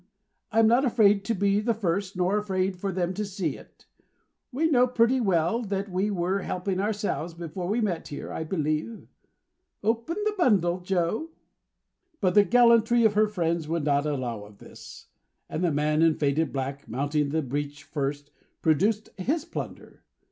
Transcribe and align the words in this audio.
I'm 0.51 0.65
not 0.65 0.83
afraid 0.83 1.23
to 1.25 1.35
be 1.35 1.59
the 1.59 1.75
first, 1.75 2.15
nor 2.17 2.35
afraid 2.39 2.75
for 2.75 2.91
them 2.91 3.13
to 3.13 3.23
see 3.23 3.55
it. 3.55 3.85
We 4.51 4.65
knew 4.67 4.87
pretty 4.87 5.21
well 5.21 5.61
that 5.61 5.91
we 5.91 6.09
were 6.09 6.39
helping 6.39 6.79
ourselves, 6.79 7.35
before 7.35 7.67
we 7.67 7.81
met 7.81 8.07
here, 8.07 8.33
I 8.33 8.43
believe. 8.43 9.09
Open 9.83 10.17
the 10.25 10.33
bundle, 10.35 10.79
Joe." 10.79 11.29
But 12.19 12.33
the 12.33 12.43
gallantry 12.43 13.05
of 13.05 13.13
her 13.13 13.27
friends 13.27 13.67
would 13.67 13.83
not 13.85 14.07
allow 14.07 14.43
of 14.43 14.57
this; 14.57 15.05
and 15.47 15.63
the 15.63 15.69
man 15.71 16.01
in 16.01 16.15
faded 16.15 16.51
black, 16.51 16.87
mounting 16.89 17.29
the 17.29 17.43
breach 17.43 17.83
first, 17.83 18.31
produced 18.63 19.09
his 19.19 19.45
plunder. 19.45 20.01